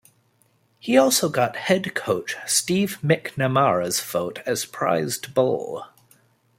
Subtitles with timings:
[0.79, 5.85] He also got Head Coach Steve McNamara's vote as Prized Bull.